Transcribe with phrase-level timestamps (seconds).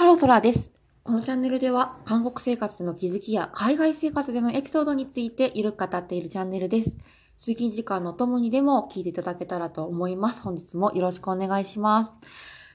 [0.00, 0.72] ハローソラです。
[1.02, 6.96] このチャンネルでは、韓国生活での気づきや海外生活でのエピソードについてゆるく語っているチャンネルです。
[7.36, 10.40] 通勤時間のともにでも聞いていただけたらと思います。
[10.40, 12.12] 本日もよろしくお願いします。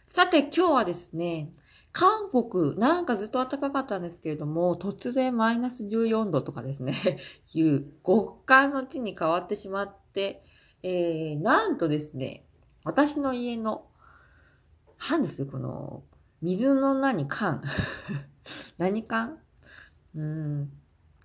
[0.06, 1.50] さて、今日はですね、
[1.92, 6.94] 韓国、なんかずっと暖かかったんですけれども、突然マイナス14度とかですね、
[7.56, 10.44] いう極寒の地に変わってしまって、
[10.84, 12.46] えー、なんとですね、
[12.84, 13.88] 私の家の、
[15.10, 15.48] 何です？
[15.48, 16.04] この、
[16.42, 17.62] 水の何缶
[18.78, 19.40] 何缶？
[20.16, 20.72] うん。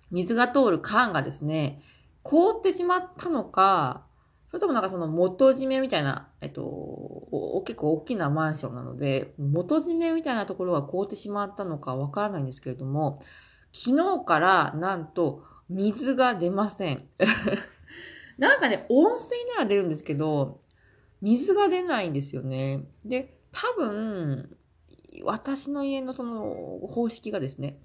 [0.09, 1.81] 水が通る缶がですね、
[2.23, 4.05] 凍ってしまったのか、
[4.49, 13.21] それともなんかその元締めみたいな、えっと、結構大きなマンションなので、元締めみたいなところが凍ってしまったのかわからないんですけれども、
[13.71, 17.07] 昨日からなんと水が出ません。
[18.37, 20.59] なんかね、温水なら出るんですけど、
[21.21, 22.89] 水が出ないんですよね。
[23.05, 24.57] で、多分、
[25.23, 27.77] 私の家のその方式がですね、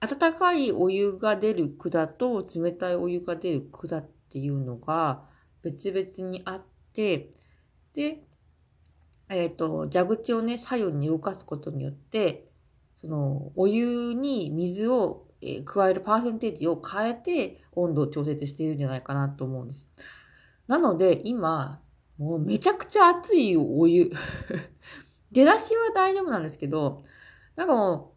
[0.00, 5.22] 温かいお湯が出る管と冷たいお湯が出る管っていうのが
[5.62, 7.30] 別々にあって、
[7.94, 8.24] で、
[9.28, 12.48] えっ、ー、と、蛇口をね、左右に動かすことによって、
[12.96, 19.88] その、お湯に水を、え、加えるパーセンテージを変えて温度を調節しているんじゃないかなと思うんです。
[20.68, 21.80] なので、今、
[22.18, 24.12] もうめちゃくちゃ熱いお湯
[25.32, 27.02] 出だしは大丈夫なんですけど、
[27.56, 28.14] なんかも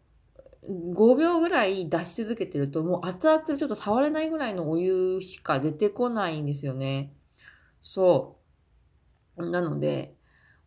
[0.62, 7.12] う、5秒ぐらい出し続けてると、もう熱々ちょっと触れないぐらいのお湯しか出てこないんですよね。
[7.80, 8.38] そ
[9.36, 9.50] う。
[9.50, 10.14] なので、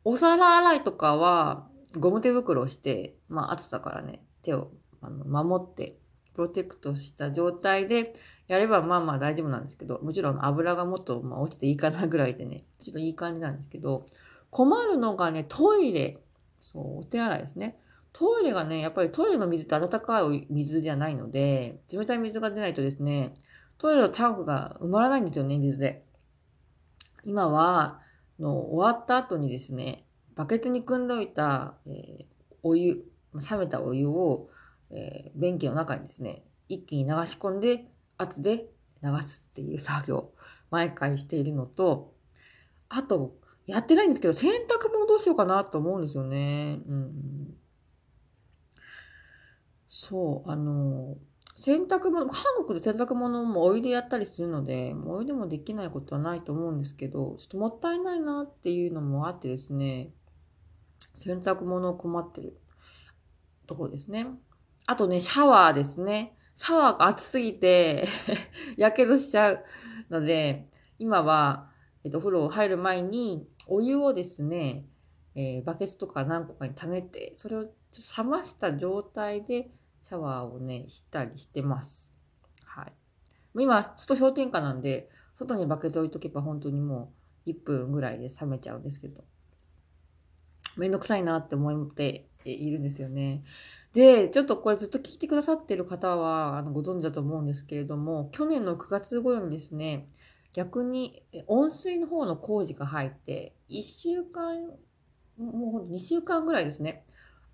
[0.03, 5.97] お皿洗いとかは、ゴム手袋をして、まあ暑さからね、手をあの守って、
[6.33, 8.13] プロテクトした状態で
[8.47, 14.05] やればまあまあ大丈夫なんですけど、もちろん油がもっとまあ落ちていいかなぐらいでね、ちょっといい感じなんですけど、
[14.49, 16.19] 困るのがね、トイレ。
[16.59, 17.79] そう、お手洗いですね。
[18.11, 23.33] トイレがね、やっぱりトイレの水って温かい水じゃないので、冷たい水が出ないとですね、
[23.77, 26.03] トイレのタンクが埋まらないんですよね、水で。
[27.23, 28.01] 今は、
[28.39, 30.05] の終わった後にですね、
[30.35, 32.25] バケツに汲んでおいた、えー、
[32.63, 34.49] お湯、冷めたお湯を、
[34.91, 37.85] えー、便器の中にですね、一気に流し込んで、
[38.17, 38.69] 圧で
[39.03, 40.31] 流すっていう作業、
[40.71, 42.13] 毎回しているのと、
[42.89, 43.35] あと、
[43.69, 46.79] やってないんですけど、洗濯物どうしようかなと思うんですよね。
[46.87, 47.55] うん。
[49.87, 51.17] そう、あの、
[51.55, 60.09] 洗濯物、韓国で洗濯物もお湯でやったりするので、もうお湯でもできないことはないと思うんですけど、ちょっともったいないなっていうのもあってですね、
[61.13, 62.57] 洗濯物困ってる
[63.67, 64.25] ところですね。
[64.87, 66.35] あとね、シャワーですね。
[66.55, 68.07] シャワーが熱すぎて
[68.77, 69.63] やけどしちゃう
[70.09, 71.69] ので、今は、
[72.03, 74.85] えっと、お風呂入る前に、お湯をですね、
[75.35, 79.69] えー、バケツとか何個かに溜めて、それを冷ました状態で
[80.01, 82.15] シャワーをね、したりしてます。
[82.65, 82.93] はい。
[83.55, 87.13] 今、ちょっと氷点下なんで、外にバケツ置いとけば本当にも
[87.45, 89.23] う1分ぐらいで冷めちゃうんですけど、
[90.77, 93.43] めんどくさいなって思っているんですよね。
[93.93, 100.07] で、ちょっとこれずっと聞いてくださってる方はあのご存知だと思うんですけれども、去年の9月頃にですね、
[100.59, 104.73] 逆に温水の方の工事が入って、1週間、
[105.37, 107.05] もう2週間ぐらいですね。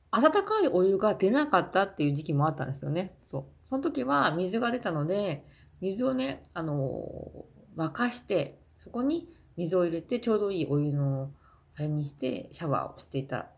[0.09, 3.15] 温かいお湯が出なかったっていう時期もあったんですよね。
[3.23, 3.43] そう。
[3.61, 5.45] その時は水が出たので、
[5.81, 7.45] 水をね、あの、
[7.77, 11.29] 沸かして、そこに水を入れてちょうどいいお湯の
[11.77, 13.49] あれにしてシャワーをしていた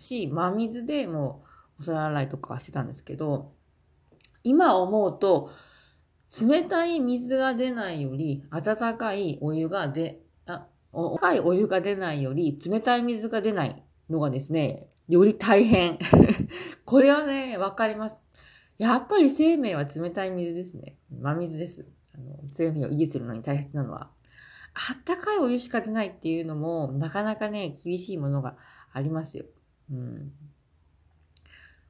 [0.00, 1.44] し、真水でも
[1.78, 3.52] うお皿洗いとかしてたんですけど、
[4.42, 5.52] 今思うと、
[6.40, 15.98] 冷たい水が出ないより、温かいお湯が出、あ、温かいお湯が出ないより、冷たい水が出ないのがですね、より大変。
[16.84, 18.16] これはね、わかります。
[18.78, 20.96] やっぱり生命は冷たい水ですね。
[21.10, 21.86] 真水です。
[22.14, 24.10] あの生命を維持するのに大切なのは。
[24.74, 28.56] あったかいお湯しか出ないっていうのも、なかなかね、厳しいものが
[28.92, 29.46] ありますよ。
[29.90, 30.32] うん。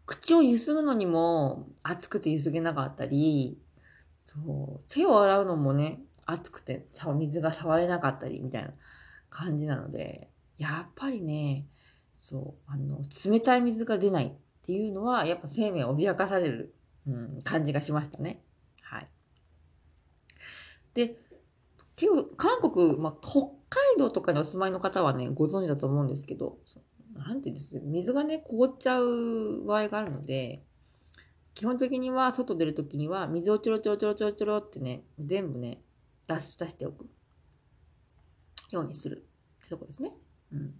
[0.04, 3.58] 口をゆすぐのにも、熱くてゆすげなかったり、
[4.26, 6.84] そう、手を洗うのもね、熱くて
[7.14, 8.72] 水が触れなかったりみたいな
[9.30, 11.66] 感じなので、やっぱりね、
[12.12, 14.32] そう、あの、冷たい水が出ないっ
[14.66, 16.74] ていうのは、やっぱ生命を脅かされる、
[17.06, 18.42] うん、感じがしましたね。
[18.82, 19.08] はい。
[20.94, 21.16] で、
[21.94, 26.58] 結構、韓国、まあ、北海道とかにお住まいの方はね、ご存知だと思うんですけど、
[27.14, 30.64] なんていうんです水がね、凍っちゃう場合があるので、
[31.56, 35.80] 基本的には外出るときには水をちょろちょろちょろちょろちょろってね、全部ね、
[36.26, 37.06] 出し出しておく
[38.70, 39.24] ようにする
[39.60, 40.12] ってとこですね。
[40.52, 40.74] うん。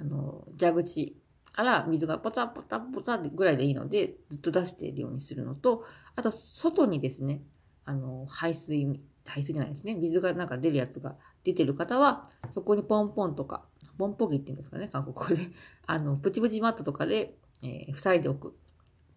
[0.00, 1.16] あの、蛇口
[1.52, 5.84] から水がポタポタポタぐらいでいいので、ずっと出しているようにするのと、
[6.16, 7.40] あと、外にですね、
[7.84, 9.94] あの、排水、排水じゃないですね。
[9.94, 11.14] 水がなんか出るやつが
[11.44, 13.62] 出てる方は、そこにポンポンとか、
[13.98, 15.48] ポンポギって言うんですかね、韓国語で。
[15.86, 18.56] あの、プチプチマットとかで、えー、塞いでおく。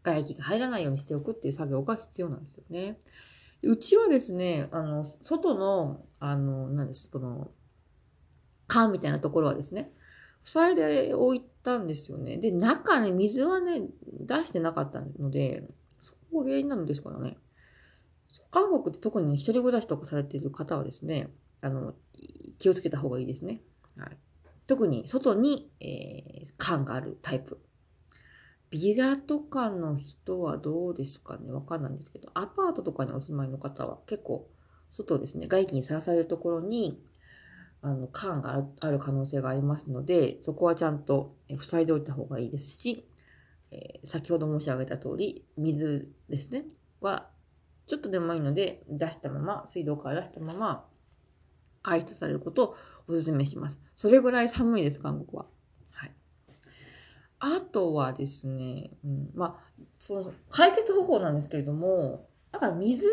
[0.05, 2.99] 外気が入らないようにしておくっていう作業が必要なんですよね。
[3.63, 7.51] うちはですね、あの、外の、あの、何です、この、
[8.67, 9.91] 缶みたいなところはですね、
[10.43, 12.37] 塞いでおいたんですよね。
[12.37, 13.81] で、中ね、水はね、
[14.19, 15.67] 出してなかったので、
[15.99, 17.37] そこが原因なんですからね。
[18.51, 21.29] 韓国って特に一人暮らしとかされている方はですね、
[21.61, 21.95] あの、
[22.59, 23.61] 気をつけた方がいいですね。
[23.97, 24.17] はい。
[24.67, 27.59] 特に外に、えー、缶があるタイプ。
[28.69, 31.51] ビラとかの人はどうですかね？
[31.51, 34.49] わかんないんですけど、アパートとかにお住まいの方は結構、
[34.89, 37.01] 外ですね、外気にさらされるところに、
[37.81, 43.07] あの、缶がある可能性がありますので、そこはちゃんと塞いでおいた方がいいですし、
[43.71, 46.65] えー、先ほど申し上げた通り、水ですね、
[47.01, 47.29] は、
[47.87, 50.85] ちょっとでもいいので、出したまま、水道から出したまま、
[51.83, 52.75] 排出されることを
[53.07, 53.79] お勧めします。
[53.95, 55.45] それぐらい寒いです、韓国は。
[57.39, 63.07] あとはですね、うん、まあ、その、解決方法なんですけれども、だから水、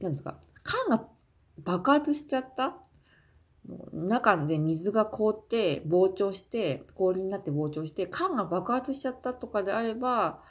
[0.00, 1.06] なんですか、缶が
[1.58, 2.76] 爆発しちゃった？
[3.92, 10.42] 中で水が凍って膨張して、氷になって膨張して、缶が爆発しちゃったとかであれば、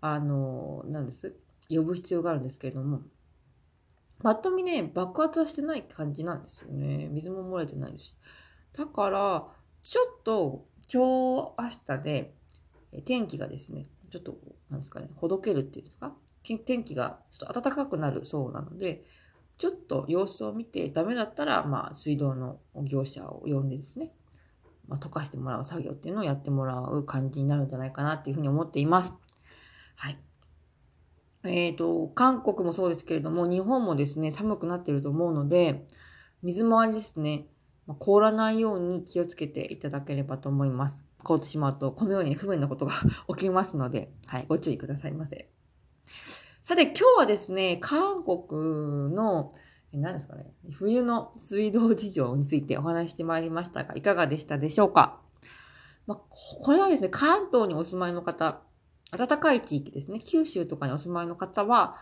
[0.00, 1.36] あの、なんです、
[1.68, 3.02] 呼ぶ必要があるんですけれども、
[4.22, 7.08] ぱっと見ね、爆発はしてない感じなんですよね。
[7.08, 8.16] 水も漏れてないですし。
[8.72, 9.48] だから、
[9.84, 12.34] ちょっと今日、明日で、
[13.04, 14.38] 天気がですね、ちょっと、
[14.70, 16.14] なんですかね、ほどけるっていうんですか？
[16.42, 19.04] 天気がちょっと暖かくなるそうなので、
[19.58, 24.12] ちょっと様子を見てダメだったら、まあ、水道の業者を呼んでですね、
[24.88, 29.12] まあ、溶かしてもらう作業っていうのをやってもらう感じになるんじゃないかなっていうふうに思っています。
[29.96, 30.18] はい。
[31.44, 35.86] えっ、ー、と、韓国もそうですけれども、日本もですね、寒くなってると思うので、
[36.42, 37.48] 水回りですね、
[37.86, 41.04] ま、凍らないように気をつけていただければと思います。
[41.22, 42.92] 凍ってしまうと、このように不便なことが
[43.36, 45.50] 起きますので、はい、ご注意くださいませ。
[46.62, 49.52] さて、今日はですね、韓国の、
[49.92, 55.20] 何ですかね、冬の水道事情についてお話してまいりましたが、いかがでしたでしょうか？
[56.06, 56.20] まあ、
[56.62, 58.60] これはですね、関東にお住まいの方、
[59.16, 61.96] 暖かい地域ですね、九州とかにお住まいの方は、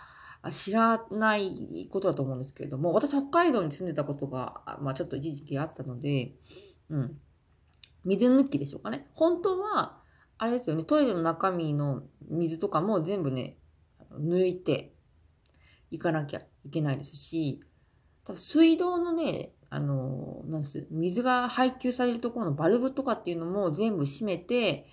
[0.51, 6.35] 知らないことだと思うんですけれども、私北海道に住んでたことが、まあちょっと一時期あったので、
[6.89, 7.19] うん。
[8.05, 9.07] 水抜きでしょうかね。
[9.15, 10.01] 本当は、
[10.39, 13.57] あれですよね、トイレの中身の水とかも全部ね、
[14.11, 14.93] 抜いて
[15.91, 17.63] いかなきゃいけないですし、
[18.25, 24.89] 多分水道のね、あの、なんです、水が配給されるところのバルブとかっていうのも全部閉めて、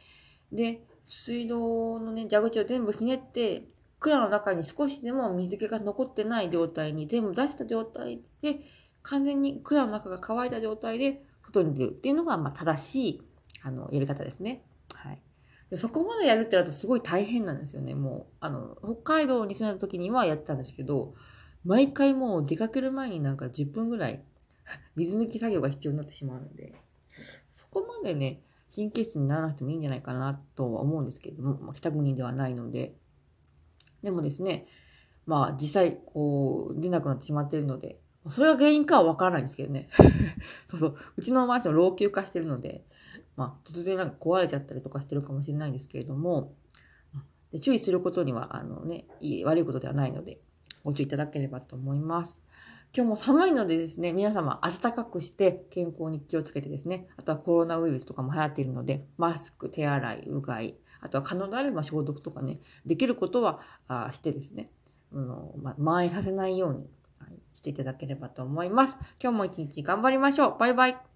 [0.51, 3.67] で、水道のね、蛇口を全部ひねって、
[3.99, 8.61] 管の中に少しでも水気が残ってない状態に全部出した状態で、
[9.01, 13.21] 完全に管の中が乾いた状態で外に出るっていうのが、まあ、正しい、
[13.61, 14.63] あの、やり方ですね。
[14.93, 15.21] はい。
[15.69, 17.93] でそこまでやるってなるとすごい大変なんですよね。
[17.93, 21.13] もう、あの、北海道に住んだ時にはやってたんですけど、
[21.63, 24.23] 毎回もう出かける前になんか10分ぐらい
[24.95, 26.73] 水抜き作業が必要になってしまうので、
[27.51, 28.41] そこまでね、
[28.73, 32.95] 神経質にならなくてもいいんじゃないかなとは思うんですけれども、まあ、北国ではないので、
[34.03, 34.67] でもですね、
[35.25, 39.89] まあ実際こう出なくなってしまっているので、それが原因かはわからないんですけどね。
[40.67, 40.95] そうそう。
[41.17, 42.85] うちのマンション老朽化してるので、
[43.35, 46.53] まあ突然なんか壊れちゃったりとかしてるかもしれないんですけれども、
[47.51, 50.39] で注意することには、あのね、いい、悪いことではないので、
[50.83, 52.43] ご注意いただければと思います。
[52.95, 64.71] 今日も寒いのでですね、皆様暖かくして健康に気をつけてですね、あとはコロナウイルスとかも流行っているので、マスク、手洗い、うがい、あとは可能であれば消毒とかね、できることはあしてですね、
[65.13, 66.87] あのま蔓延させないように
[67.53, 68.97] していただければと思います。
[69.21, 70.57] 今日も一日頑張りましょう。
[70.59, 71.08] バイバイ。